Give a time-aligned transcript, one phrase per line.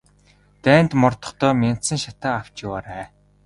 [0.63, 3.05] Дайнд мордохдоо мяндсан шатаа авч яваарай.